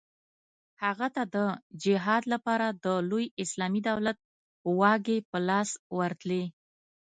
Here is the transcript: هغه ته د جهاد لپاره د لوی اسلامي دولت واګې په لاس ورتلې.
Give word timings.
هغه 0.83 1.07
ته 1.15 1.23
د 1.35 1.37
جهاد 1.83 2.23
لپاره 2.33 2.67
د 2.85 2.85
لوی 3.09 3.25
اسلامي 3.43 3.81
دولت 3.89 4.17
واګې 4.79 5.17
په 5.31 5.37
لاس 5.47 5.69
ورتلې. 5.97 6.43